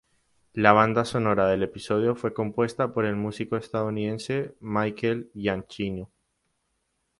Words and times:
La 0.53 0.71
banda 0.71 1.05
sonora 1.05 1.47
del 1.47 1.61
episodio 1.61 2.15
fue 2.15 2.33
compuesta 2.33 2.91
por 2.91 3.05
el 3.05 3.15
músico 3.15 3.55
estadounidense 3.55 4.55
Michael 4.59 5.29
Giacchino. 5.35 6.09